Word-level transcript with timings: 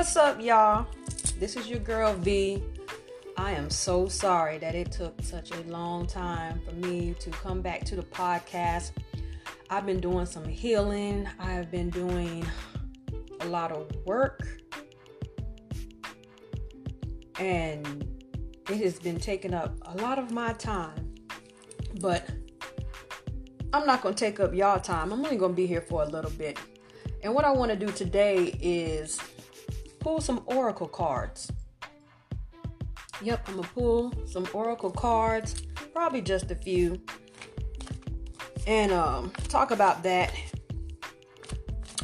What's 0.00 0.16
up, 0.16 0.40
y'all? 0.40 0.86
This 1.38 1.56
is 1.58 1.68
your 1.68 1.78
girl 1.78 2.14
V. 2.14 2.62
I 3.36 3.52
am 3.52 3.68
so 3.68 4.08
sorry 4.08 4.56
that 4.56 4.74
it 4.74 4.90
took 4.90 5.20
such 5.20 5.50
a 5.50 5.60
long 5.64 6.06
time 6.06 6.62
for 6.66 6.74
me 6.74 7.14
to 7.20 7.28
come 7.28 7.60
back 7.60 7.84
to 7.84 7.96
the 7.96 8.02
podcast. 8.04 8.92
I've 9.68 9.84
been 9.84 10.00
doing 10.00 10.24
some 10.24 10.48
healing, 10.48 11.28
I 11.38 11.52
have 11.52 11.70
been 11.70 11.90
doing 11.90 12.46
a 13.40 13.44
lot 13.44 13.72
of 13.72 13.94
work, 14.06 14.40
and 17.38 18.08
it 18.70 18.78
has 18.78 18.98
been 18.98 19.20
taking 19.20 19.52
up 19.52 19.76
a 19.82 19.98
lot 19.98 20.18
of 20.18 20.30
my 20.30 20.54
time. 20.54 21.14
But 22.00 22.26
I'm 23.74 23.84
not 23.84 24.00
going 24.00 24.14
to 24.14 24.18
take 24.18 24.40
up 24.40 24.54
y'all 24.54 24.80
time. 24.80 25.12
I'm 25.12 25.22
only 25.22 25.36
going 25.36 25.52
to 25.52 25.56
be 25.56 25.66
here 25.66 25.82
for 25.82 26.04
a 26.04 26.06
little 26.06 26.30
bit. 26.30 26.58
And 27.22 27.34
what 27.34 27.44
I 27.44 27.50
want 27.50 27.70
to 27.70 27.76
do 27.76 27.92
today 27.92 28.56
is 28.62 29.20
pull 30.00 30.20
some 30.20 30.42
oracle 30.46 30.88
cards. 30.88 31.52
Yep, 33.22 33.48
I'm 33.48 33.56
gonna 33.56 33.68
pull 33.68 34.12
some 34.26 34.48
oracle 34.54 34.90
cards, 34.90 35.62
probably 35.92 36.22
just 36.22 36.50
a 36.50 36.54
few, 36.54 37.00
and 38.66 38.90
um, 38.92 39.30
talk 39.48 39.70
about 39.70 40.02
that. 40.02 40.32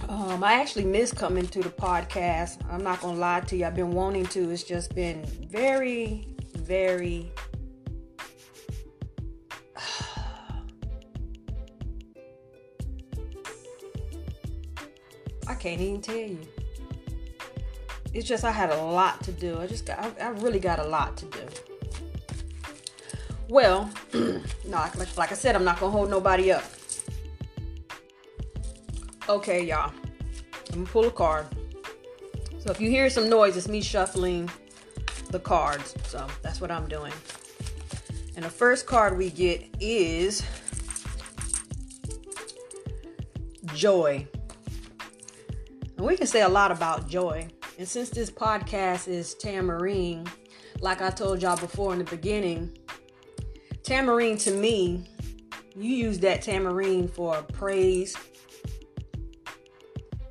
Um, 0.09 0.45
I 0.45 0.53
actually 0.53 0.85
miss 0.85 1.13
coming 1.13 1.47
to 1.49 1.63
the 1.63 1.71
podcast. 1.71 2.63
I'm 2.71 2.85
not 2.85 3.01
gonna 3.01 3.19
lie 3.19 3.41
to 3.41 3.57
you. 3.57 3.65
I've 3.65 3.75
been 3.75 3.93
wanting 3.93 4.27
to. 4.27 4.51
It's 4.51 4.63
just 4.63 4.95
been 4.95 5.25
very, 5.51 6.29
very. 6.55 7.33
I 15.49 15.55
can't 15.55 15.81
even 15.81 16.03
tell 16.03 16.17
you 16.17 16.41
it's 18.17 18.27
just 18.27 18.45
I 18.45 18.51
had 18.51 18.71
a 18.71 18.83
lot 18.83 19.23
to 19.25 19.33
do. 19.33 19.61
I 19.61 19.67
just 19.67 19.85
got, 19.85 19.99
I, 19.99 20.25
I 20.25 20.29
really 20.29 20.59
got 20.59 20.79
a 20.79 20.85
lot 20.85 21.19
to 21.19 21.27
do. 21.27 21.41
Well, 23.51 23.91
no, 24.15 24.43
like, 24.65 25.17
like 25.19 25.33
I 25.33 25.35
said, 25.35 25.55
I'm 25.55 25.65
not 25.65 25.79
gonna 25.79 25.93
hold 25.93 26.09
nobody 26.09 26.51
up. 26.51 26.65
Okay, 29.29 29.65
y'all. 29.65 29.93
I'm 30.73 30.85
gonna 30.85 30.87
pull 30.87 31.05
a 31.05 31.11
card. 31.11 31.47
So 32.59 32.71
if 32.71 32.81
you 32.81 32.89
hear 32.89 33.11
some 33.11 33.29
noise, 33.29 33.55
it's 33.57 33.69
me 33.69 33.83
shuffling 33.83 34.51
the 35.31 35.39
cards. 35.39 35.95
So 36.07 36.27
that's 36.41 36.61
what 36.61 36.71
I'm 36.71 36.89
doing. 36.89 37.13
And 38.35 38.45
the 38.45 38.51
first 38.51 38.87
card 38.87 39.19
we 39.19 39.29
get 39.29 39.63
is 39.79 40.43
joy. 43.75 44.27
And 45.99 46.07
we 46.07 46.17
can 46.17 46.27
say 46.27 46.41
a 46.41 46.49
lot 46.49 46.71
about 46.71 47.09
joy. 47.09 47.49
And 47.79 47.87
since 47.87 48.09
this 48.09 48.31
podcast 48.31 49.07
is 49.07 49.35
Tamarine, 49.35 50.27
like 50.81 51.03
I 51.03 51.11
told 51.11 51.43
y'all 51.43 51.59
before 51.59 51.93
in 51.93 51.99
the 51.99 52.05
beginning, 52.05 52.77
Tamarine 53.83 54.39
to 54.39 54.51
me, 54.51 55.07
you 55.77 55.91
use 55.91 56.19
that 56.21 56.43
Tamarine 56.43 57.07
for 57.07 57.43
praise. 57.43 58.17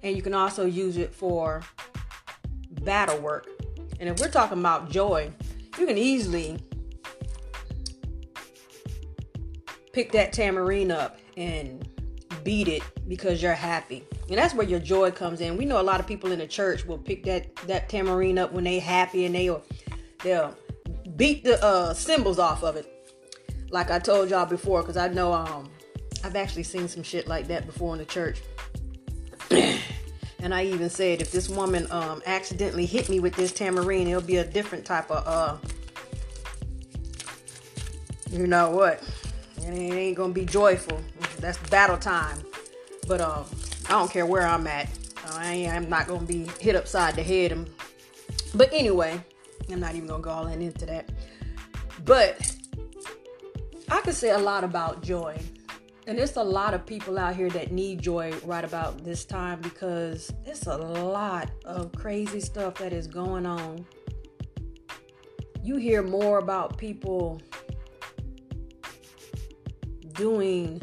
And 0.01 0.15
you 0.15 0.23
can 0.23 0.33
also 0.33 0.65
use 0.65 0.97
it 0.97 1.13
for 1.13 1.61
battle 2.81 3.19
work. 3.19 3.47
And 3.99 4.09
if 4.09 4.19
we're 4.19 4.29
talking 4.29 4.59
about 4.59 4.89
joy, 4.89 5.31
you 5.77 5.85
can 5.85 5.97
easily 5.97 6.59
pick 9.93 10.11
that 10.11 10.33
tamarine 10.33 10.91
up 10.91 11.19
and 11.37 11.87
beat 12.45 12.67
it 12.69 12.83
because 13.09 13.41
you're 13.41 13.53
happy. 13.53 14.05
And 14.29 14.37
that's 14.37 14.53
where 14.53 14.65
your 14.65 14.79
joy 14.79 15.11
comes 15.11 15.41
in. 15.41 15.57
We 15.57 15.65
know 15.65 15.81
a 15.81 15.83
lot 15.83 15.99
of 15.99 16.07
people 16.07 16.31
in 16.31 16.39
the 16.39 16.47
church 16.47 16.85
will 16.85 16.97
pick 16.97 17.25
that 17.25 17.53
that 17.67 17.89
tamarine 17.89 18.37
up 18.37 18.53
when 18.53 18.63
they 18.63 18.79
happy 18.79 19.25
and 19.25 19.35
they'll 19.35 19.61
they'll 20.23 20.55
beat 21.17 21.43
the 21.43 21.61
uh, 21.63 21.93
cymbals 21.93 22.39
off 22.39 22.63
of 22.63 22.77
it. 22.77 22.91
Like 23.71 23.91
I 23.91 23.99
told 23.99 24.29
y'all 24.29 24.45
before, 24.45 24.81
because 24.81 24.95
I 24.95 25.09
know 25.09 25.33
um 25.33 25.69
I've 26.23 26.35
actually 26.37 26.63
seen 26.63 26.87
some 26.87 27.03
shit 27.03 27.27
like 27.27 27.47
that 27.47 27.65
before 27.65 27.93
in 27.93 27.99
the 27.99 28.05
church. 28.05 28.41
and 29.51 30.53
I 30.53 30.65
even 30.65 30.89
said 30.89 31.21
if 31.21 31.31
this 31.31 31.49
woman 31.49 31.87
um 31.91 32.21
accidentally 32.25 32.85
hit 32.85 33.09
me 33.09 33.19
with 33.19 33.35
this 33.35 33.51
tamarine, 33.51 34.07
it'll 34.07 34.21
be 34.21 34.37
a 34.37 34.45
different 34.45 34.85
type 34.85 35.09
of 35.11 35.27
uh 35.27 35.57
you 38.31 38.45
know 38.45 38.69
what? 38.69 39.03
It 39.57 39.71
ain't 39.71 40.17
gonna 40.17 40.33
be 40.33 40.45
joyful. 40.45 41.01
That's 41.37 41.57
battle 41.69 41.97
time. 41.97 42.37
But 43.07 43.21
um 43.21 43.45
I 43.87 43.91
don't 43.91 44.11
care 44.11 44.25
where 44.25 44.47
I'm 44.47 44.65
at. 44.67 44.89
I 45.33 45.53
am 45.53 45.89
not 45.89 46.07
gonna 46.07 46.25
be 46.25 46.49
hit 46.59 46.75
upside 46.75 47.15
the 47.15 47.23
head. 47.23 47.69
But 48.53 48.71
anyway, 48.73 49.21
I'm 49.71 49.79
not 49.79 49.95
even 49.95 50.07
gonna 50.07 50.23
go 50.23 50.31
all 50.31 50.47
in 50.47 50.61
into 50.61 50.85
that. 50.85 51.11
But 52.03 52.55
I 53.89 54.01
could 54.01 54.15
say 54.15 54.31
a 54.31 54.37
lot 54.37 54.63
about 54.63 55.03
joy. 55.03 55.39
And 56.07 56.17
there's 56.17 56.35
a 56.35 56.43
lot 56.43 56.75
of 56.75 56.85
people 56.85 57.17
out 57.17 57.35
here 57.35 57.49
that 57.49 57.71
need 57.71 58.01
joy 58.01 58.33
right 58.43 58.63
about 58.63 59.03
this 59.03 59.25
time 59.25 59.59
because 59.61 60.31
it's 60.45 60.67
a 60.67 60.77
lot 60.77 61.49
of 61.65 61.91
crazy 61.93 62.39
stuff 62.39 62.75
that 62.75 62.93
is 62.93 63.07
going 63.07 63.45
on. 63.45 63.85
You 65.63 65.77
hear 65.77 66.03
more 66.03 66.37
about 66.37 66.77
people 66.77 67.41
doing 70.13 70.79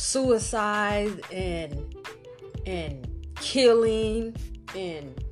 suicide 0.00 1.20
and 1.30 1.94
and 2.66 3.06
killing 3.36 4.34
and 4.74 5.24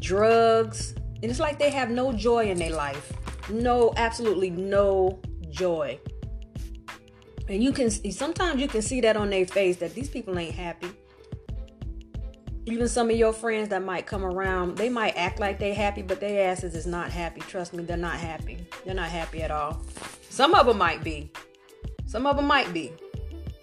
drugs. 0.00 0.94
And 1.22 1.24
it's 1.24 1.40
like 1.40 1.58
they 1.58 1.70
have 1.70 1.90
no 1.90 2.12
joy 2.12 2.46
in 2.46 2.58
their 2.58 2.72
life. 2.72 3.12
No 3.50 3.92
absolutely 3.96 4.50
no 4.50 5.20
joy. 5.50 5.98
And 7.48 7.62
you 7.62 7.72
can 7.72 7.90
sometimes 7.90 8.60
you 8.60 8.68
can 8.68 8.82
see 8.82 9.00
that 9.02 9.16
on 9.16 9.28
their 9.28 9.46
face 9.46 9.76
that 9.76 9.94
these 9.94 10.08
people 10.08 10.38
ain't 10.38 10.54
happy. 10.54 10.88
Even 12.64 12.88
some 12.88 13.10
of 13.10 13.16
your 13.16 13.32
friends 13.32 13.68
that 13.70 13.82
might 13.82 14.06
come 14.06 14.24
around 14.24 14.76
they 14.78 14.88
might 14.88 15.16
act 15.16 15.38
like 15.38 15.58
they 15.58 15.74
happy 15.74 16.00
but 16.02 16.18
their 16.18 16.50
asses 16.50 16.74
is 16.74 16.86
not 16.86 17.10
happy. 17.10 17.40
Trust 17.42 17.74
me 17.74 17.84
they're 17.84 17.96
not 17.98 18.16
happy. 18.16 18.66
They're 18.86 18.94
not 18.94 19.10
happy 19.10 19.42
at 19.42 19.50
all. 19.50 19.82
Some 20.30 20.54
of 20.54 20.66
them 20.66 20.78
might 20.78 21.04
be 21.04 21.30
some 22.08 22.26
of 22.26 22.36
them 22.36 22.46
might 22.46 22.72
be. 22.72 22.90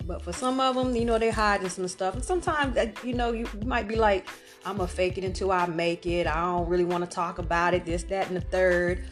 But 0.05 0.21
for 0.21 0.31
some 0.31 0.59
of 0.59 0.75
them, 0.75 0.95
you 0.95 1.03
know, 1.03 1.17
they're 1.17 1.31
hiding 1.31 1.67
some 1.67 1.87
stuff. 1.87 2.13
And 2.13 2.23
sometimes, 2.23 2.77
you 3.03 3.13
know, 3.13 3.31
you 3.31 3.47
might 3.65 3.87
be 3.87 3.95
like, 3.95 4.27
I'm 4.63 4.77
to 4.77 4.87
fake 4.87 5.17
it 5.17 5.23
until 5.23 5.51
I 5.51 5.65
make 5.65 6.05
it. 6.05 6.27
I 6.27 6.35
don't 6.35 6.69
really 6.69 6.85
want 6.85 7.03
to 7.03 7.09
talk 7.09 7.39
about 7.39 7.73
it, 7.73 7.85
this, 7.85 8.03
that, 8.03 8.27
and 8.27 8.37
the 8.37 8.41
third. 8.41 9.03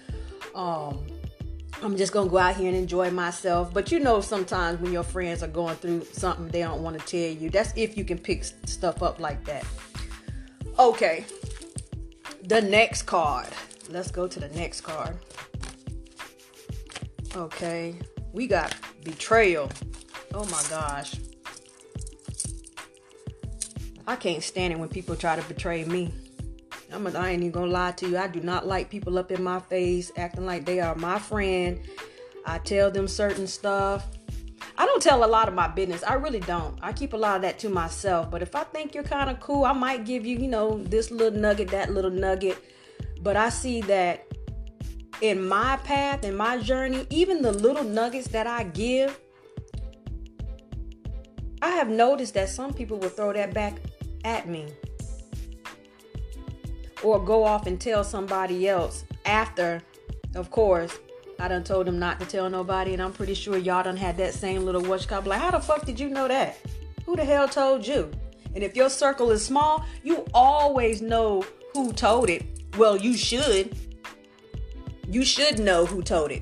Um, 0.54 1.04
I'm 1.82 1.98
just 1.98 2.14
to 2.14 2.30
go 2.30 2.38
out 2.38 2.56
here 2.56 2.68
and 2.68 2.78
enjoy 2.78 3.10
myself. 3.10 3.74
But 3.74 3.92
you 3.92 4.00
know, 4.00 4.22
sometimes 4.22 4.80
when 4.80 4.94
your 4.94 5.04
friends 5.04 5.42
are 5.42 5.48
going 5.48 5.76
through 5.78 6.06
something 6.12 6.48
they 6.50 6.62
don't 6.62 6.84
want 6.84 7.00
to 7.00 7.06
tell 7.06 7.42
you, 7.42 7.50
that's 7.50 7.74
if 7.76 7.98
you 7.98 8.06
can 8.06 8.20
pick 8.20 8.44
stuff 8.44 9.02
up 9.02 9.20
like 9.20 9.44
that. 9.46 9.66
Okay. 10.78 11.26
The 12.44 12.62
next 12.62 13.04
card. 13.04 13.48
Let's 13.90 14.12
go 14.12 14.28
to 14.28 14.40
the 14.40 14.50
next 14.50 14.82
card. 14.82 15.18
Okay. 17.36 17.98
We 18.34 18.48
got 18.48 18.76
betrayal. 19.04 19.70
Oh 20.34 20.46
my 20.46 20.64
gosh. 20.70 21.16
I 24.08 24.16
can't 24.16 24.44
stand 24.44 24.74
it 24.74 24.80
when 24.80 24.90
people 24.90 25.16
try 25.16 25.36
to 25.36 25.48
betray 25.48 25.86
me. 25.86 26.12
I'm 26.92 27.08
a, 27.08 27.12
I 27.12 27.30
ain't 27.30 27.44
even 27.44 27.52
gonna 27.52 27.72
lie 27.72 27.92
to 27.92 28.10
you. 28.10 28.18
I 28.18 28.28
do 28.28 28.42
not 28.42 28.68
like 28.68 28.90
people 28.90 29.18
up 29.18 29.32
in 29.32 29.44
my 29.44 29.60
face 29.60 30.12
acting 30.18 30.46
like 30.46 30.66
they 30.66 30.80
are 30.80 30.96
my 30.96 31.20
friend. 31.20 31.80
I 32.46 32.58
tell 32.58 32.92
them 32.92 33.08
certain 33.08 33.48
stuff. 33.48 34.08
I 34.78 34.88
don't 34.88 35.02
tell 35.02 35.24
a 35.24 35.28
lot 35.28 35.48
of 35.48 35.54
my 35.54 35.68
business. 35.68 36.04
I 36.04 36.16
really 36.16 36.40
don't. 36.40 36.78
I 36.82 36.92
keep 36.92 37.14
a 37.14 37.18
lot 37.18 37.36
of 37.36 37.44
that 37.44 37.60
to 37.60 37.70
myself. 37.70 38.32
But 38.32 38.42
if 38.42 38.56
I 38.56 38.64
think 38.64 38.96
you're 38.96 39.04
kind 39.04 39.30
of 39.30 39.40
cool, 39.40 39.66
I 39.66 39.74
might 39.74 40.06
give 40.06 40.26
you, 40.26 40.38
you 40.38 40.48
know, 40.48 40.84
this 40.84 41.12
little 41.12 41.40
nugget, 41.40 41.70
that 41.70 41.92
little 41.92 42.12
nugget. 42.12 42.58
But 43.22 43.38
I 43.38 43.50
see 43.50 43.82
that 43.82 44.26
in 45.24 45.48
my 45.48 45.78
path, 45.86 46.26
in 46.26 46.36
my 46.36 46.58
journey, 46.58 47.08
even 47.10 47.42
the 47.42 47.54
little 47.54 47.86
nuggets 47.86 48.28
that 48.28 48.46
I 48.46 48.64
give, 48.64 49.18
I 51.62 51.70
have 51.70 51.88
noticed 51.88 52.34
that 52.34 52.50
some 52.50 52.74
people 52.74 53.00
will 53.00 53.08
throw 53.08 53.32
that 53.32 53.54
back 53.54 53.78
at 54.26 54.50
me. 54.50 54.68
Or 57.02 57.24
go 57.24 57.46
off 57.46 57.68
and 57.68 57.80
tell 57.80 58.04
somebody 58.04 58.68
else 58.68 59.06
after, 59.26 59.82
of 60.36 60.52
course, 60.52 61.00
I 61.40 61.48
done 61.48 61.64
told 61.64 61.88
them 61.88 62.00
not 62.00 62.20
to 62.20 62.26
tell 62.26 62.50
nobody, 62.50 62.92
and 62.92 63.02
I'm 63.02 63.14
pretty 63.14 63.34
sure 63.34 63.56
y'all 63.58 63.84
done 63.84 63.96
had 63.96 64.18
that 64.18 64.34
same 64.34 64.66
little 64.66 64.84
watch 64.84 65.08
cop. 65.08 65.26
Like, 65.26 65.40
how 65.40 65.52
the 65.52 65.60
fuck 65.60 65.86
did 65.86 65.98
you 65.98 66.10
know 66.10 66.28
that? 66.28 66.58
Who 67.06 67.16
the 67.16 67.24
hell 67.24 67.48
told 67.48 67.88
you? 67.88 68.12
And 68.56 68.62
if 68.62 68.76
your 68.76 68.90
circle 68.90 69.32
is 69.32 69.44
small, 69.44 69.86
you 70.04 70.26
always 70.34 71.02
know 71.02 71.46
who 71.74 71.94
told 71.94 72.30
it. 72.30 72.44
Well, 72.78 72.98
you 72.98 73.16
should 73.16 73.74
you 75.14 75.24
should 75.24 75.60
know 75.60 75.86
who 75.86 76.02
told 76.02 76.32
it. 76.32 76.42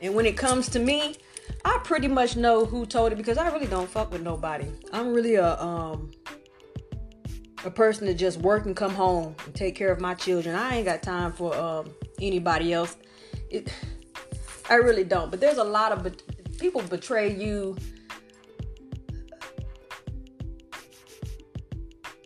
And 0.00 0.14
when 0.14 0.24
it 0.24 0.36
comes 0.36 0.68
to 0.70 0.78
me, 0.78 1.16
I 1.64 1.80
pretty 1.82 2.06
much 2.06 2.36
know 2.36 2.64
who 2.64 2.86
told 2.86 3.10
it 3.12 3.16
because 3.16 3.38
I 3.38 3.48
really 3.48 3.66
don't 3.66 3.90
fuck 3.90 4.12
with 4.12 4.22
nobody. 4.22 4.70
I'm 4.92 5.12
really 5.12 5.34
a 5.34 5.60
um 5.60 6.12
a 7.64 7.70
person 7.70 8.06
to 8.06 8.14
just 8.14 8.38
work 8.38 8.66
and 8.66 8.76
come 8.76 8.94
home 8.94 9.34
and 9.46 9.54
take 9.54 9.74
care 9.74 9.90
of 9.90 10.00
my 10.00 10.14
children. 10.14 10.54
I 10.54 10.76
ain't 10.76 10.84
got 10.84 11.02
time 11.02 11.32
for 11.32 11.56
um, 11.56 11.90
anybody 12.20 12.74
else. 12.74 12.96
It, 13.50 13.72
I 14.68 14.74
really 14.74 15.04
don't. 15.04 15.30
But 15.30 15.40
there's 15.40 15.56
a 15.56 15.64
lot 15.64 15.90
of 15.90 16.04
be- 16.04 16.58
people 16.58 16.82
betray 16.82 17.34
you 17.34 17.76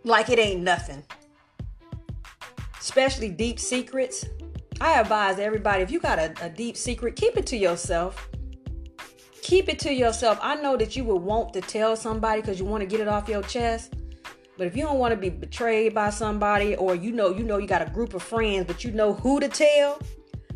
like 0.02 0.28
it 0.28 0.40
ain't 0.40 0.62
nothing. 0.62 1.04
Especially 2.80 3.28
deep 3.28 3.60
secrets. 3.60 4.26
I 4.80 5.00
advise 5.00 5.38
everybody 5.38 5.82
if 5.82 5.90
you 5.90 6.00
got 6.00 6.18
a, 6.18 6.34
a 6.40 6.48
deep 6.48 6.76
secret, 6.76 7.16
keep 7.16 7.36
it 7.36 7.46
to 7.46 7.56
yourself. 7.56 8.28
Keep 9.42 9.68
it 9.68 9.78
to 9.80 9.92
yourself. 9.92 10.38
I 10.42 10.56
know 10.56 10.76
that 10.76 10.94
you 10.94 11.04
would 11.04 11.22
want 11.22 11.52
to 11.54 11.60
tell 11.60 11.96
somebody 11.96 12.40
because 12.40 12.58
you 12.58 12.66
want 12.66 12.82
to 12.82 12.86
get 12.86 13.00
it 13.00 13.08
off 13.08 13.28
your 13.28 13.42
chest. 13.42 13.94
But 14.58 14.66
if 14.66 14.76
you 14.76 14.82
don't 14.82 14.98
want 14.98 15.12
to 15.12 15.16
be 15.16 15.30
betrayed 15.30 15.94
by 15.94 16.10
somebody, 16.10 16.74
or 16.76 16.94
you 16.94 17.12
know, 17.12 17.30
you 17.30 17.44
know, 17.44 17.58
you 17.58 17.66
got 17.66 17.80
a 17.80 17.90
group 17.90 18.12
of 18.14 18.22
friends, 18.22 18.66
but 18.66 18.84
you 18.84 18.90
know 18.90 19.14
who 19.14 19.40
to 19.40 19.48
tell. 19.48 20.00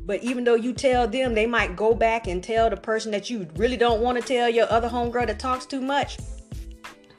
But 0.04 0.22
even 0.24 0.42
though 0.42 0.56
you 0.56 0.72
tell 0.72 1.06
them, 1.06 1.34
they 1.34 1.46
might 1.46 1.76
go 1.76 1.94
back 1.94 2.26
and 2.26 2.42
tell 2.42 2.68
the 2.68 2.76
person 2.76 3.12
that 3.12 3.30
you 3.30 3.46
really 3.54 3.76
don't 3.76 4.00
want 4.00 4.20
to 4.20 4.26
tell 4.26 4.50
your 4.50 4.70
other 4.70 4.88
homegirl 4.88 5.28
that 5.28 5.38
talks 5.38 5.64
too 5.64 5.80
much. 5.80 6.18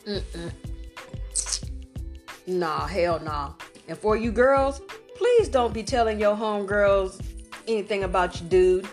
Mm-mm. 0.06 0.52
Nah, 2.46 2.86
hell 2.86 3.20
nah. 3.22 3.54
And 3.88 3.98
for 3.98 4.18
you 4.18 4.32
girls, 4.32 4.82
please 5.16 5.50
don't 5.50 5.74
be 5.74 5.84
telling 5.84 6.20
your 6.20 6.36
homegirls 6.36 7.22
anything 7.68 8.04
about 8.04 8.40
your 8.40 8.50
dude, 8.50 8.88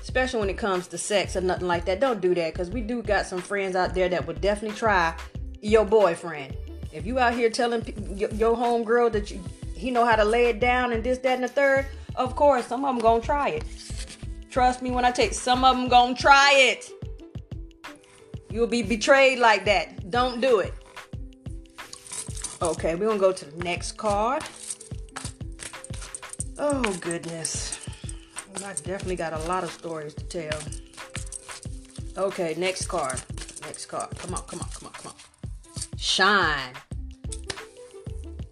especially 0.00 0.40
when 0.40 0.50
it 0.50 0.58
comes 0.58 0.86
to 0.88 0.98
sex 0.98 1.36
or 1.36 1.40
nothing 1.40 1.66
like 1.66 1.84
that. 1.86 2.00
Don't 2.00 2.20
do 2.20 2.34
that 2.34 2.52
because 2.52 2.70
we 2.70 2.80
do 2.80 3.02
got 3.02 3.26
some 3.26 3.40
friends 3.40 3.76
out 3.76 3.94
there 3.94 4.08
that 4.08 4.26
would 4.26 4.40
definitely 4.40 4.76
try 4.76 5.14
your 5.60 5.84
boyfriend. 5.84 6.56
If 6.92 7.06
you 7.06 7.18
out 7.18 7.34
here 7.34 7.50
telling 7.50 7.82
your, 8.16 8.30
your 8.30 8.56
homegirl 8.56 9.12
that 9.12 9.30
you, 9.30 9.40
he 9.74 9.90
know 9.90 10.04
how 10.04 10.16
to 10.16 10.24
lay 10.24 10.46
it 10.46 10.60
down 10.60 10.92
and 10.92 11.02
this, 11.02 11.18
that, 11.18 11.34
and 11.34 11.44
the 11.44 11.48
third, 11.48 11.86
of 12.16 12.36
course, 12.36 12.66
some 12.66 12.84
of 12.84 12.94
them 12.94 13.02
gonna 13.02 13.22
try 13.22 13.48
it. 13.48 13.64
Trust 14.50 14.82
me 14.82 14.90
when 14.90 15.04
I 15.04 15.10
take 15.10 15.32
some 15.32 15.64
of 15.64 15.76
them 15.76 15.88
gonna 15.88 16.14
try 16.14 16.52
it. 16.54 16.90
You'll 18.50 18.66
be 18.66 18.82
betrayed 18.82 19.38
like 19.38 19.64
that. 19.64 20.10
Don't 20.10 20.42
do 20.42 20.58
it. 20.58 20.74
Okay, 22.60 22.94
we're 22.94 23.06
gonna 23.06 23.18
go 23.18 23.32
to 23.32 23.44
the 23.46 23.64
next 23.64 23.92
card. 23.92 24.44
Oh 26.64 26.96
goodness. 27.00 27.84
I 28.58 28.72
definitely 28.84 29.16
got 29.16 29.32
a 29.32 29.38
lot 29.48 29.64
of 29.64 29.70
stories 29.72 30.14
to 30.14 30.24
tell. 30.24 30.60
Okay, 32.16 32.54
next 32.56 32.86
card. 32.86 33.20
Next 33.62 33.86
card. 33.86 34.16
Come 34.16 34.32
on, 34.34 34.42
come 34.42 34.60
on, 34.60 34.68
come 34.68 34.86
on, 34.86 34.92
come 34.92 35.10
on. 35.10 35.98
Shine. 35.98 36.72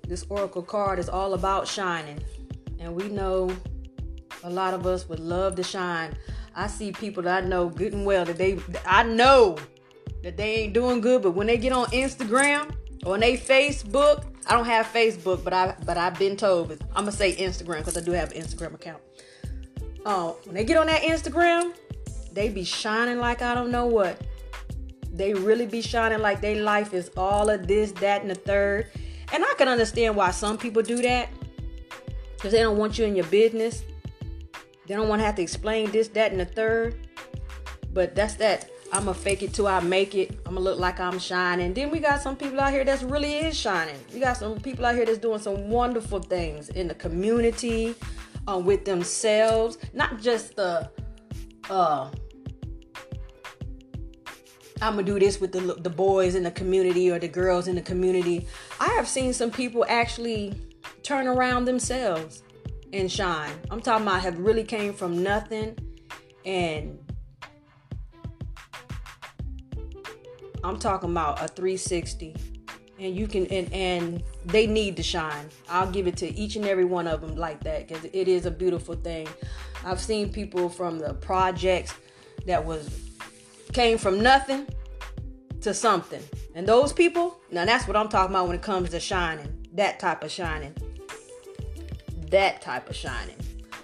This 0.09 0.27
oracle 0.29 0.63
card 0.63 0.99
is 0.99 1.09
all 1.09 1.35
about 1.35 1.69
shining. 1.69 2.19
And 2.81 2.97
we 2.97 3.09
know 3.09 3.49
a 4.43 4.51
lot 4.51 4.75
of 4.75 4.89
us 4.89 5.09
would 5.09 5.21
love 5.21 5.55
to 5.55 5.63
shine. 5.63 6.13
I 6.57 6.67
see 6.67 6.91
people 6.91 7.23
that 7.23 7.45
I 7.45 7.47
know 7.47 7.69
good 7.69 7.93
and 7.93 8.05
well 8.05 8.25
that 8.25 8.39
they 8.39 8.59
I 8.85 9.05
know 9.05 9.57
that 10.25 10.37
they 10.37 10.55
ain't 10.57 10.73
doing 10.73 11.01
good, 11.01 11.23
but 11.23 11.31
when 11.37 11.47
they 11.47 11.59
get 11.59 11.73
on 11.73 11.87
Instagram 11.93 12.75
or 13.07 13.15
on 13.15 13.21
they 13.21 13.37
Facebook, 13.37 14.25
I 14.51 14.55
don't 14.55 14.65
have 14.65 14.87
Facebook, 14.87 15.45
but 15.45 15.53
I 15.53 15.77
but 15.87 15.97
I've 15.97 16.19
been 16.19 16.37
told. 16.37 16.73
I'm 16.97 17.05
gonna 17.05 17.13
say 17.13 17.37
Instagram 17.37 17.79
because 17.79 17.97
I 17.97 18.01
do 18.01 18.11
have 18.11 18.33
an 18.33 18.43
Instagram 18.43 18.75
account. 18.75 19.01
Uh, 20.05 20.33
when 20.45 20.57
they 20.57 20.65
get 20.65 20.77
on 20.77 20.89
that 20.89 21.03
Instagram, 21.03 21.73
they 22.33 22.49
be 22.49 22.65
shining 22.65 23.19
like 23.19 23.43
I 23.43 23.55
don't 23.55 23.71
know 23.71 23.87
what. 23.87 24.21
They 25.13 25.35
really 25.35 25.67
be 25.67 25.83
shining 25.83 26.19
like 26.19 26.41
their 26.41 26.63
life 26.65 26.93
is 26.95 27.13
all 27.17 27.49
of 27.49 27.69
this, 27.69 27.93
that, 27.93 28.23
and 28.23 28.31
the 28.31 28.35
third. 28.35 28.91
And 29.33 29.45
I 29.45 29.55
can 29.57 29.69
understand 29.69 30.17
why 30.17 30.33
some 30.33 30.59
people 30.59 30.83
do 30.83 30.97
that. 31.03 31.29
Because 32.35 32.51
they 32.51 32.61
don't 32.61 32.77
want 32.77 32.99
you 32.99 33.05
in 33.05 33.15
your 33.15 33.27
business. 33.27 33.85
They 34.87 34.95
don't 34.97 35.09
want 35.09 35.21
to 35.21 35.27
have 35.27 35.37
to 35.37 35.43
explain 35.43 35.93
this, 35.93 36.09
that, 36.09 36.33
and 36.33 36.41
the 36.41 36.45
third. 36.45 37.07
But 37.93 38.17
that's 38.17 38.35
that. 38.35 38.69
I'm 38.93 39.05
gonna 39.05 39.15
fake 39.15 39.43
it 39.43 39.53
till 39.53 39.69
I 39.69 39.81
make 39.81 40.15
it. 40.15 40.31
I'm 40.47 40.55
gonna 40.55 40.61
look 40.61 40.79
like 40.79 40.99
I'm 40.99 41.19
shining. 41.19 41.73
Then 41.75 41.91
we 41.91 42.01
got 42.01 42.21
some 42.21 42.37
people 42.37 42.61
out 42.61 42.73
here 42.73 42.85
that's 42.85 43.03
really 43.03 43.35
is 43.35 43.57
shining. 43.57 43.97
We 44.13 44.19
got 44.21 44.37
some 44.37 44.59
people 44.61 44.85
out 44.85 44.97
here 44.97 45.07
that's 45.07 45.19
doing 45.19 45.39
some 45.39 45.71
wonderful 45.71 46.19
things 46.19 46.71
in 46.71 46.89
the 46.89 46.95
community, 46.95 47.95
uh, 48.49 48.59
with 48.59 48.85
themselves, 48.85 49.79
not 49.93 50.21
just 50.21 50.57
the 50.57 50.91
uh 51.69 52.11
I'm 54.83 54.95
gonna 54.95 55.03
do 55.03 55.19
this 55.21 55.41
with 55.41 55.53
the 55.53 55.61
the 55.61 55.91
boys 55.91 56.35
in 56.35 56.43
the 56.43 56.51
community 56.51 57.11
or 57.11 57.19
the 57.19 57.29
girls 57.29 57.69
in 57.69 57.77
the 57.77 57.83
community. 57.83 58.47
I 58.81 58.89
have 58.95 59.07
seen 59.07 59.33
some 59.33 59.51
people 59.51 59.85
actually 59.89 60.55
turn 61.03 61.29
around 61.29 61.67
themselves 61.67 62.43
and 62.93 63.11
shine. 63.11 63.53
I'm 63.71 63.81
talking 63.81 64.07
about 64.07 64.23
have 64.23 64.39
really 64.39 64.65
came 64.65 64.93
from 64.95 65.23
nothing 65.23 65.77
and 66.45 66.99
I'm 70.65 70.79
talking 70.79 71.11
about 71.11 71.43
a 71.43 71.49
360 71.49 72.37
and 72.99 73.17
you 73.17 73.27
can 73.27 73.47
and 73.47 73.73
and 73.73 74.23
they 74.45 74.67
need 74.67 74.97
to 74.97 75.03
shine. 75.03 75.49
I'll 75.69 75.91
give 75.91 76.07
it 76.07 76.17
to 76.19 76.35
each 76.35 76.57
and 76.57 76.67
every 76.67 76.85
one 76.85 77.07
of 77.07 77.21
them 77.21 77.37
like 77.37 77.63
that 77.65 77.89
cuz 77.89 78.05
it 78.13 78.29
is 78.29 78.47
a 78.47 78.51
beautiful 78.51 78.95
thing. 78.95 79.29
I've 79.85 80.01
seen 80.01 80.33
people 80.33 80.69
from 80.69 80.99
the 80.99 81.15
projects 81.15 81.95
that 82.47 82.65
was 82.65 82.89
came 83.73 83.99
from 83.99 84.21
nothing 84.21 84.67
to 85.63 85.73
something. 85.73 86.23
And 86.55 86.67
those 86.67 86.93
people, 86.93 87.39
now 87.51 87.65
that's 87.65 87.87
what 87.87 87.97
I'm 87.97 88.09
talking 88.09 88.35
about 88.35 88.49
when 88.49 88.57
it 88.57 88.63
comes 88.63 88.91
to 88.91 89.01
shining. 89.01 89.67
That 89.75 90.01
type 90.01 90.25
of 90.25 90.31
shining 90.31 90.75
that 92.31 92.63
type 92.63 92.89
of 92.89 92.97
shining. 92.97 93.37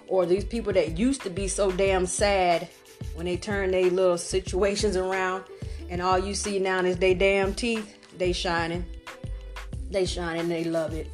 Or 0.08 0.24
these 0.24 0.44
people 0.44 0.72
that 0.72 0.98
used 0.98 1.22
to 1.22 1.30
be 1.30 1.48
so 1.48 1.70
damn 1.70 2.06
sad 2.06 2.68
when 3.16 3.26
they 3.26 3.36
turn 3.36 3.70
their 3.70 3.90
little 3.90 4.18
situations 4.18 4.96
around 4.96 5.44
and 5.88 6.00
all 6.02 6.18
you 6.18 6.34
see 6.34 6.58
now 6.58 6.80
is 6.84 6.96
they 6.98 7.14
damn 7.14 7.54
teeth, 7.54 7.96
they 8.18 8.32
shining. 8.32 8.84
They 9.90 10.04
shining, 10.04 10.48
they 10.48 10.64
love 10.64 10.92
it. 10.92 11.10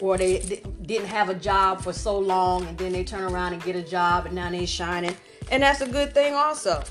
Or 0.00 0.16
they, 0.16 0.38
they 0.38 0.62
didn't 0.82 1.08
have 1.08 1.28
a 1.28 1.34
job 1.34 1.82
for 1.82 1.92
so 1.92 2.18
long 2.18 2.66
and 2.66 2.76
then 2.78 2.92
they 2.92 3.04
turn 3.04 3.22
around 3.22 3.52
and 3.52 3.62
get 3.62 3.76
a 3.76 3.82
job 3.82 4.26
and 4.26 4.34
now 4.34 4.50
they 4.50 4.66
shining. 4.66 5.14
And 5.50 5.62
that's 5.62 5.82
a 5.82 5.86
good 5.88 6.14
thing 6.14 6.34
also. 6.34 6.82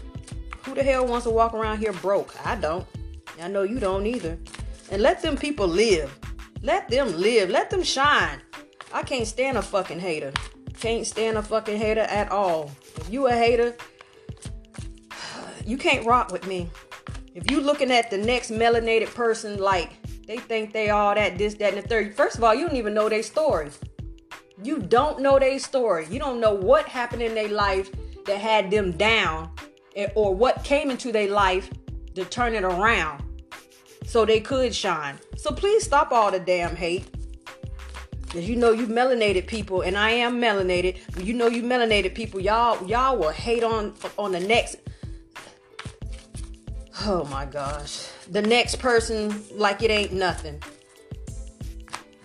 Who 0.64 0.76
the 0.76 0.84
hell 0.84 1.08
wants 1.08 1.26
to 1.26 1.32
walk 1.32 1.54
around 1.54 1.80
here 1.80 1.94
broke? 1.94 2.36
I 2.46 2.56
don't. 2.56 2.86
I 3.42 3.48
know 3.48 3.64
you 3.64 3.80
don't 3.80 4.06
either. 4.06 4.38
And 4.92 5.02
let 5.02 5.22
them 5.22 5.36
people 5.36 5.68
live. 5.68 6.16
Let 6.62 6.90
them 6.90 7.18
live. 7.18 7.50
Let 7.50 7.72
them 7.72 7.82
shine. 7.82 8.40
I 8.94 9.02
can't 9.02 9.26
stand 9.26 9.58
a 9.58 9.62
fucking 9.62 10.00
hater. 10.00 10.32
Can't 10.80 11.08
stand 11.08 11.38
a 11.38 11.42
fucking 11.42 11.78
hater 11.78 12.02
at 12.02 12.32
all. 12.32 12.70
If 12.98 13.10
you 13.12 13.28
a 13.28 13.32
hater, 13.32 13.76
you 15.66 15.78
can't 15.78 16.06
rock 16.06 16.32
with 16.32 16.48
me. 16.48 16.70
If 17.34 17.50
you 17.50 17.62
looking 17.62 17.92
at 17.92 18.12
the 18.12 18.18
next 18.18 18.52
melanated 18.52 19.14
person 19.14 19.60
like 19.60 19.94
they 20.28 20.38
think 20.38 20.72
they 20.72 20.90
all 20.90 21.16
that, 21.16 21.38
this, 21.38 21.56
that, 21.56 21.74
and 21.74 21.84
the 21.84 21.88
third. 21.88 22.16
First 22.16 22.38
of 22.38 22.44
all, 22.44 22.54
you 22.54 22.68
don't 22.68 22.78
even 22.78 22.94
know 22.94 23.10
their 23.10 23.24
story. 23.24 23.70
You 24.64 24.80
don't 24.80 25.20
know 25.20 25.40
their 25.40 25.60
story. 25.60 26.08
You 26.10 26.20
don't 26.20 26.40
know 26.40 26.54
what 26.54 26.88
happened 26.88 27.22
in 27.22 27.34
their 27.34 27.50
life 27.50 27.92
that 28.26 28.38
had 28.38 28.70
them 28.72 28.92
down 28.92 29.52
or 30.16 30.34
what 30.34 30.64
came 30.64 30.90
into 30.90 31.12
their 31.12 31.30
life 31.30 31.70
to 32.16 32.24
turn 32.26 32.54
it 32.54 32.64
around 32.64 33.24
so 34.06 34.26
they 34.26 34.40
could 34.40 34.74
shine. 34.74 35.20
So 35.36 35.52
please 35.52 35.84
stop 35.84 36.12
all 36.12 36.32
the 36.32 36.40
damn 36.40 36.76
hate. 36.76 37.10
You 38.34 38.56
know 38.56 38.72
you 38.72 38.88
melanated 38.88 39.48
people, 39.48 39.82
and 39.82 39.98
I 39.98 40.12
am 40.12 40.40
melanated. 40.40 41.00
You 41.22 41.34
know 41.34 41.48
you 41.48 41.64
melanated 41.64 42.16
people. 42.16 42.40
Y'all, 42.40 42.86
y'all 42.88 43.18
will 43.18 43.32
hate 43.32 43.64
on 43.64 43.94
on 44.18 44.32
the 44.32 44.40
next. 44.40 44.78
Oh 47.06 47.26
my 47.32 47.46
gosh, 47.46 48.08
the 48.30 48.42
next 48.42 48.80
person 48.80 49.44
like 49.54 49.82
it 49.82 49.90
ain't 49.90 50.12
nothing. 50.12 50.62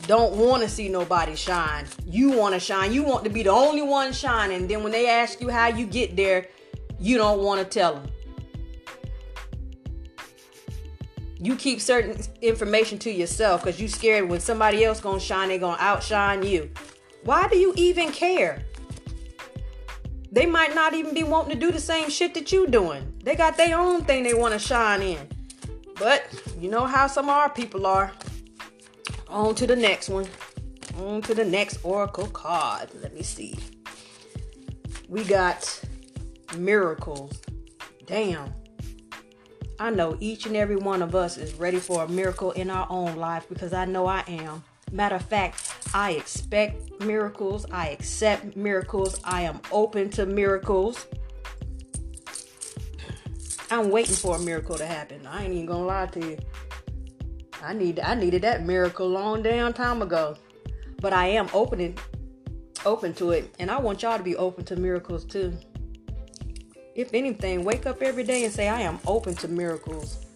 Don't 0.06 0.37
want 0.37 0.62
to 0.62 0.68
see 0.68 0.88
nobody 0.88 1.35
shine. 1.35 1.87
You 2.04 2.30
want 2.30 2.54
to 2.54 2.61
shine. 2.61 2.92
You 2.92 3.02
want 3.02 3.25
to 3.25 3.30
be 3.30 3.42
the 3.42 3.50
only 3.50 3.82
one 3.82 4.12
shining. 4.12 4.68
Then 4.68 4.82
when 4.82 4.92
they 4.92 5.08
ask 5.08 5.40
you 5.40 5.49
how 5.49 5.68
you 5.68 5.87
get 5.87 6.14
there, 6.14 6.46
you 7.00 7.16
don't 7.16 7.42
want 7.42 7.61
to 7.61 7.66
tell 7.66 7.94
them. 7.94 8.08
you 11.38 11.54
keep 11.54 11.80
certain 11.80 12.18
information 12.40 12.99
to 12.99 13.11
yourself 13.11 13.62
because 13.62 13.80
you 13.80 13.88
scared 13.88 14.28
when 14.28 14.40
somebody 14.40 14.85
else 14.85 15.00
gonna 15.00 15.20
shine, 15.20 15.49
they 15.49 15.58
gonna 15.58 15.80
outshine 15.80 16.42
you. 16.42 16.70
Why 17.25 17.46
do 17.49 17.58
you 17.58 17.75
even 17.76 18.11
care? 18.11 18.64
They 20.37 20.45
might 20.45 20.75
not 20.75 20.93
even 20.93 21.14
be 21.14 21.23
wanting 21.25 21.55
to 21.55 21.59
do 21.59 21.73
the 21.73 21.81
same 21.81 22.11
shit 22.11 22.35
that 22.35 22.52
you 22.52 22.66
doing. 22.66 23.11
They 23.25 23.37
got 23.37 23.57
their 23.57 23.78
own 23.78 24.05
thing 24.05 24.23
they 24.23 24.35
want 24.35 24.52
to 24.52 24.59
shine 24.59 25.00
in. 25.00 25.26
But 25.99 26.26
you 26.61 26.69
know 26.69 26.85
how 26.85 27.07
some 27.07 27.31
of 27.31 27.31
our 27.31 27.49
people 27.49 27.87
are. 27.87 28.12
On 29.31 29.55
to 29.55 29.66
the 29.66 29.75
next 29.75 30.11
one. 30.11 30.26
On 30.99 31.23
to 31.23 31.35
the 31.35 31.43
next 31.43 31.78
oracle 31.83 32.26
card. 32.26 32.90
Let 33.00 33.14
me 33.14 33.23
see. 33.23 33.59
We 35.09 35.25
got 35.25 35.81
miracles. 36.55 37.40
Damn. 38.05 38.52
I 39.81 39.88
know 39.88 40.19
each 40.21 40.45
and 40.45 40.55
every 40.55 40.76
one 40.76 41.00
of 41.00 41.14
us 41.14 41.38
is 41.38 41.55
ready 41.55 41.78
for 41.78 42.05
a 42.05 42.09
miracle 42.09 42.52
in 42.52 42.69
our 42.69 42.87
own 42.90 43.16
life 43.16 43.49
because 43.49 43.73
I 43.73 43.87
know 43.87 44.05
I 44.05 44.23
am. 44.28 44.62
Matter 44.93 45.16
of 45.16 45.25
fact, 45.25 45.65
I 45.97 46.11
expect 46.11 47.00
miracles. 47.00 47.65
I 47.73 47.88
accept 47.88 48.55
miracles. 48.55 49.19
I 49.25 49.41
am 49.45 49.62
open 49.73 50.11
to 50.11 50.26
miracles. 50.26 51.07
I'm 53.71 53.88
waiting 53.88 54.15
for 54.15 54.37
a 54.37 54.38
miracle 54.38 54.76
to 54.76 54.85
happen. 54.85 55.26
I 55.26 55.45
ain't 55.45 55.55
even 55.55 55.65
gonna 55.65 55.87
lie 55.87 56.05
to 56.05 56.21
you. 56.21 56.38
I 57.62 57.73
need 57.73 57.99
I 57.99 58.15
needed 58.15 58.43
that 58.43 58.67
miracle 58.67 59.09
long 59.09 59.43
damn 59.43 59.73
time 59.73 60.03
ago. 60.03 60.37
But 61.00 61.15
I 61.15 61.29
am 61.29 61.49
opening 61.55 61.97
open 62.85 63.15
to 63.15 63.31
it. 63.31 63.55
And 63.59 63.71
I 63.71 63.79
want 63.79 64.03
y'all 64.03 64.19
to 64.19 64.23
be 64.23 64.37
open 64.37 64.67
to 64.67 64.76
miracles 64.76 65.25
too. 65.25 65.57
If 66.95 67.15
anything, 67.15 67.65
wake 67.65 67.87
up 67.87 68.03
every 68.03 68.23
day 68.23 68.45
and 68.45 68.53
say, 68.53 68.69
I 68.69 68.83
am 68.83 68.99
open 69.07 69.35
to 69.37 69.49
miracles. 69.49 70.26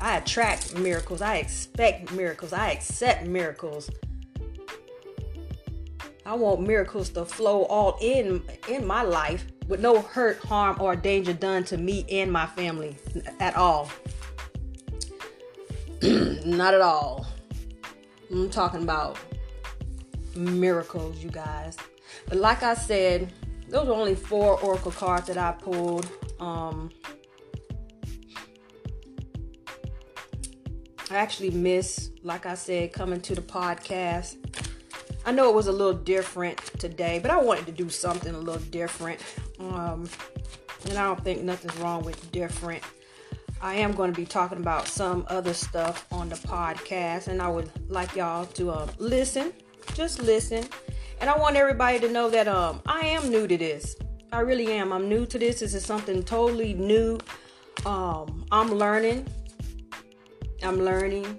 I 0.00 0.16
attract 0.16 0.78
miracles. 0.78 1.20
I 1.20 1.36
expect 1.36 2.10
miracles. 2.12 2.54
I 2.54 2.70
accept 2.70 3.26
miracles. 3.26 3.90
I 6.24 6.34
want 6.34 6.60
miracles 6.60 7.10
to 7.10 7.24
flow 7.24 7.64
all 7.64 7.98
in 8.00 8.42
in 8.68 8.86
my 8.86 9.02
life 9.02 9.44
with 9.66 9.80
no 9.80 10.00
hurt, 10.00 10.38
harm, 10.38 10.76
or 10.80 10.94
danger 10.94 11.32
done 11.32 11.64
to 11.64 11.76
me 11.76 12.04
and 12.10 12.30
my 12.30 12.46
family 12.46 12.96
at 13.40 13.56
all. 13.56 13.90
Not 16.02 16.74
at 16.74 16.80
all. 16.80 17.26
I'm 18.30 18.50
talking 18.50 18.82
about 18.82 19.18
miracles, 20.36 21.18
you 21.18 21.30
guys. 21.30 21.76
But 22.28 22.38
like 22.38 22.62
I 22.62 22.74
said, 22.74 23.32
those 23.68 23.88
were 23.88 23.94
only 23.94 24.14
four 24.14 24.60
oracle 24.60 24.92
cards 24.92 25.26
that 25.26 25.38
I 25.38 25.52
pulled. 25.52 26.08
Um, 26.38 26.90
I 31.10 31.16
actually 31.16 31.50
miss, 31.50 32.10
like 32.22 32.46
I 32.46 32.54
said, 32.54 32.92
coming 32.92 33.20
to 33.22 33.34
the 33.34 33.42
podcast. 33.42 34.36
I 35.24 35.32
know 35.32 35.48
it 35.48 35.54
was 35.54 35.68
a 35.68 35.72
little 35.72 35.92
different 35.92 36.58
today, 36.78 37.18
but 37.20 37.30
I 37.30 37.40
wanted 37.40 37.66
to 37.66 37.72
do 37.72 37.88
something 37.88 38.34
a 38.34 38.38
little 38.38 38.62
different. 38.70 39.20
Um, 39.60 40.08
and 40.88 40.98
I 40.98 41.04
don't 41.04 41.22
think 41.22 41.42
nothing's 41.42 41.76
wrong 41.78 42.04
with 42.04 42.32
different. 42.32 42.82
I 43.60 43.74
am 43.74 43.92
going 43.92 44.12
to 44.12 44.20
be 44.20 44.26
talking 44.26 44.58
about 44.58 44.88
some 44.88 45.24
other 45.28 45.54
stuff 45.54 46.06
on 46.10 46.28
the 46.28 46.34
podcast, 46.34 47.28
and 47.28 47.40
I 47.40 47.48
would 47.48 47.70
like 47.88 48.16
y'all 48.16 48.46
to 48.46 48.70
uh, 48.72 48.88
listen. 48.98 49.52
Just 49.94 50.20
listen. 50.20 50.64
And 51.20 51.30
I 51.30 51.38
want 51.38 51.54
everybody 51.54 52.00
to 52.00 52.08
know 52.08 52.28
that 52.30 52.48
um, 52.48 52.82
I 52.86 53.06
am 53.06 53.30
new 53.30 53.46
to 53.46 53.56
this. 53.56 53.94
I 54.32 54.40
really 54.40 54.72
am. 54.72 54.92
I'm 54.92 55.08
new 55.08 55.26
to 55.26 55.38
this. 55.38 55.60
This 55.60 55.74
is 55.74 55.84
something 55.84 56.24
totally 56.24 56.74
new. 56.74 57.20
Um, 57.86 58.44
I'm 58.50 58.72
learning. 58.72 59.28
I'm 60.64 60.80
learning. 60.84 61.38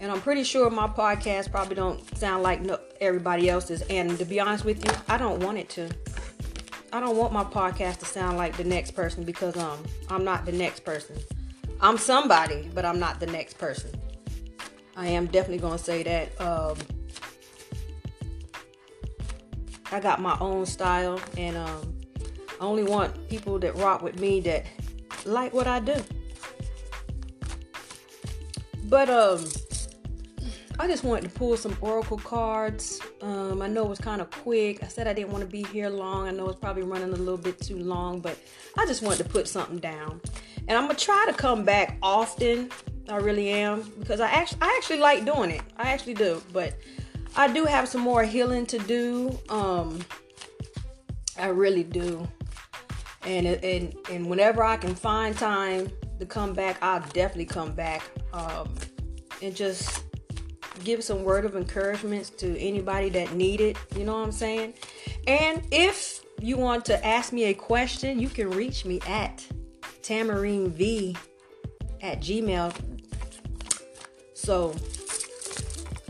And 0.00 0.10
I'm 0.10 0.22
pretty 0.22 0.44
sure 0.44 0.70
my 0.70 0.88
podcast 0.88 1.50
probably 1.50 1.76
don't 1.76 2.16
sound 2.16 2.42
like 2.42 2.62
no, 2.62 2.78
everybody 3.02 3.50
else's. 3.50 3.82
And 3.82 4.18
to 4.18 4.24
be 4.24 4.40
honest 4.40 4.64
with 4.64 4.82
you, 4.84 4.92
I 5.08 5.18
don't 5.18 5.40
want 5.40 5.58
it 5.58 5.68
to. 5.70 5.90
I 6.92 7.00
don't 7.00 7.16
want 7.16 7.34
my 7.34 7.44
podcast 7.44 7.98
to 7.98 8.06
sound 8.06 8.38
like 8.38 8.56
the 8.56 8.64
next 8.64 8.92
person 8.92 9.24
because 9.24 9.56
um 9.58 9.78
I'm 10.08 10.24
not 10.24 10.46
the 10.46 10.52
next 10.52 10.84
person. 10.84 11.16
I'm 11.82 11.98
somebody, 11.98 12.70
but 12.74 12.84
I'm 12.84 12.98
not 12.98 13.20
the 13.20 13.26
next 13.26 13.58
person. 13.58 13.90
I 14.96 15.06
am 15.08 15.26
definitely 15.26 15.58
gonna 15.58 15.78
say 15.78 16.02
that. 16.02 16.40
Um, 16.40 16.76
I 19.92 20.00
got 20.00 20.20
my 20.20 20.36
own 20.40 20.66
style, 20.66 21.20
and 21.36 21.56
um, 21.56 21.94
I 22.60 22.64
only 22.64 22.84
want 22.84 23.28
people 23.28 23.58
that 23.58 23.76
rock 23.76 24.02
with 24.02 24.18
me 24.20 24.40
that 24.40 24.66
like 25.24 25.52
what 25.52 25.66
I 25.66 25.80
do. 25.80 25.96
But 28.84 29.08
um, 29.08 29.44
I 30.80 30.86
just 30.86 31.04
wanted 31.04 31.24
to 31.24 31.38
pull 31.38 31.58
some 31.58 31.76
oracle 31.82 32.16
cards. 32.16 33.02
Um, 33.20 33.60
I 33.60 33.68
know 33.68 33.84
it 33.84 33.90
was 33.90 33.98
kind 33.98 34.22
of 34.22 34.30
quick. 34.30 34.82
I 34.82 34.88
said 34.88 35.06
I 35.06 35.12
didn't 35.12 35.30
want 35.30 35.44
to 35.44 35.50
be 35.50 35.62
here 35.64 35.90
long. 35.90 36.26
I 36.26 36.30
know 36.30 36.48
it's 36.48 36.58
probably 36.58 36.84
running 36.84 37.12
a 37.12 37.16
little 37.16 37.36
bit 37.36 37.60
too 37.60 37.76
long, 37.76 38.20
but 38.20 38.38
I 38.78 38.86
just 38.86 39.02
wanted 39.02 39.18
to 39.24 39.28
put 39.28 39.46
something 39.46 39.76
down. 39.76 40.22
And 40.68 40.78
I'm 40.78 40.86
gonna 40.86 40.98
try 40.98 41.26
to 41.28 41.34
come 41.34 41.66
back 41.66 41.98
often. 42.02 42.70
I 43.10 43.16
really 43.16 43.50
am 43.50 43.92
because 43.98 44.20
I 44.20 44.30
actually 44.30 44.62
I 44.62 44.74
actually 44.78 45.00
like 45.00 45.26
doing 45.26 45.50
it. 45.50 45.60
I 45.76 45.92
actually 45.92 46.14
do, 46.14 46.42
but 46.50 46.78
I 47.36 47.52
do 47.52 47.66
have 47.66 47.86
some 47.86 48.00
more 48.00 48.22
healing 48.22 48.64
to 48.64 48.78
do. 48.78 49.38
Um, 49.50 50.00
I 51.38 51.48
really 51.48 51.84
do. 51.84 52.26
And 53.26 53.46
and 53.46 53.94
and 54.10 54.30
whenever 54.30 54.64
I 54.64 54.78
can 54.78 54.94
find 54.94 55.36
time 55.36 55.90
to 56.18 56.24
come 56.24 56.54
back, 56.54 56.78
I'll 56.80 57.00
definitely 57.00 57.44
come 57.44 57.72
back 57.72 58.02
um, 58.32 58.74
and 59.42 59.54
just 59.54 60.04
give 60.84 61.02
some 61.04 61.24
word 61.24 61.44
of 61.44 61.56
encouragement 61.56 62.36
to 62.38 62.58
anybody 62.58 63.08
that 63.10 63.34
need 63.34 63.60
it. 63.60 63.76
You 63.96 64.04
know 64.04 64.14
what 64.14 64.24
I'm 64.24 64.32
saying? 64.32 64.74
And 65.26 65.62
if 65.70 66.24
you 66.40 66.56
want 66.56 66.84
to 66.86 67.06
ask 67.06 67.32
me 67.32 67.44
a 67.44 67.54
question, 67.54 68.18
you 68.18 68.28
can 68.28 68.50
reach 68.50 68.84
me 68.84 69.00
at 69.06 69.46
tamarinv 70.02 71.16
at 72.02 72.20
gmail. 72.20 72.74
So, 74.34 74.74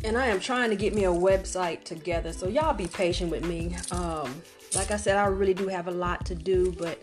and 0.05 0.17
I 0.17 0.29
am 0.29 0.41
trying 0.41 0.71
to 0.71 0.77
get 0.77 0.95
me 0.95 1.05
a 1.05 1.12
website 1.12 1.85
together. 1.85 2.33
So 2.33 2.49
y'all 2.49 2.75
be 2.75 2.87
patient 2.87 3.31
with 3.31 3.45
me. 3.45 3.77
Um, 3.91 4.43
like 4.75 4.91
I 4.91 4.97
said, 4.97 5.17
I 5.17 5.27
really 5.27 5.55
do 5.55 5.67
have 5.69 5.89
a 5.89 5.93
lot 5.93 6.25
to 6.27 6.35
do, 6.35 6.73
but 6.79 6.99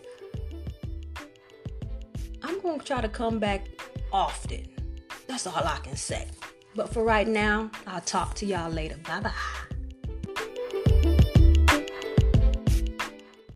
I'm 2.42 2.60
going 2.60 2.80
to 2.80 2.84
try 2.84 3.00
to 3.00 3.08
come 3.08 3.38
back 3.38 3.66
often. 4.12 4.66
That's 5.26 5.46
all 5.46 5.62
I 5.62 5.78
can 5.82 5.96
say. 5.96 6.26
But 6.74 6.92
for 6.92 7.02
right 7.02 7.26
now, 7.26 7.70
I'll 7.86 8.00
talk 8.00 8.34
to 8.36 8.46
y'all 8.46 8.70
later. 8.70 8.96
Bye 9.06 9.20
bye. 9.20 9.32